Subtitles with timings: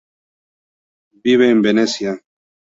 [1.23, 2.19] Vive en Venecia.